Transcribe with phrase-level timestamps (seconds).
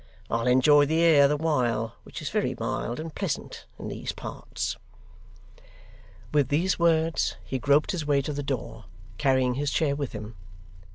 [0.31, 4.75] I'll enjoy the air the while, which is very mild and pleasant in these parts.'
[6.33, 8.85] With these words he groped his way to the door,
[9.19, 10.35] carrying his chair with him.